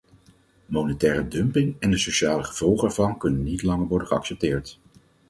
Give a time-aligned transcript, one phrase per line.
[0.75, 4.79] Monetaire dumping en de sociale gevolgen ervan kunnen niet langer worden geaccepteerd.